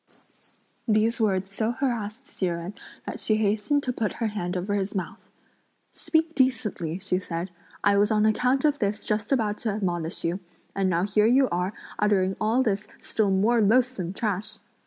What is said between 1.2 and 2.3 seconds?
words so harassed